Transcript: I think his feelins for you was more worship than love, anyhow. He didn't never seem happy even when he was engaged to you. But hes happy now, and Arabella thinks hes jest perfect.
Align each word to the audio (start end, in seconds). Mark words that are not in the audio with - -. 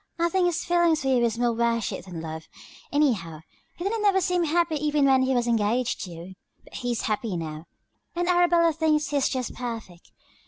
I 0.17 0.29
think 0.29 0.47
his 0.47 0.65
feelins 0.65 1.03
for 1.03 1.09
you 1.09 1.19
was 1.21 1.37
more 1.37 1.53
worship 1.53 2.05
than 2.05 2.21
love, 2.21 2.47
anyhow. 2.91 3.41
He 3.77 3.83
didn't 3.83 4.01
never 4.01 4.19
seem 4.19 4.45
happy 4.45 4.73
even 4.77 5.05
when 5.05 5.21
he 5.21 5.35
was 5.35 5.45
engaged 5.45 6.03
to 6.05 6.09
you. 6.09 6.33
But 6.63 6.77
hes 6.77 7.01
happy 7.01 7.37
now, 7.37 7.65
and 8.15 8.27
Arabella 8.27 8.73
thinks 8.73 9.11
hes 9.11 9.29
jest 9.29 9.53
perfect. 9.53 10.11